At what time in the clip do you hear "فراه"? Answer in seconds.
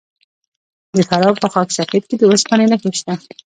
1.09-1.33